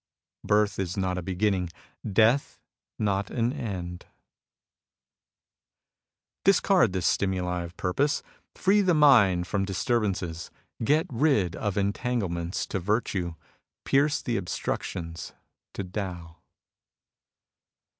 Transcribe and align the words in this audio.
Birth 0.43 0.79
is 0.79 0.97
not 0.97 1.19
a 1.19 1.21
beginning; 1.21 1.69
death 2.11 2.53
is 2.95 3.05
not 3.05 3.29
an 3.29 3.53
end. 3.53 4.07
Discard 6.43 6.93
the 6.93 7.03
stimuli 7.03 7.61
of 7.61 7.77
purpose. 7.77 8.23
Free 8.55 8.81
the 8.81 8.95
mind 8.95 9.45
from 9.45 9.63
disturbances. 9.63 10.49
Get 10.83 11.05
rid 11.11 11.55
of 11.55 11.77
entanglements 11.77 12.65
to 12.69 12.79
virtue. 12.79 13.35
Pierce 13.85 14.23
the 14.23 14.37
obstructions 14.37 15.33
to 15.75 15.83
Tao. 15.83 16.37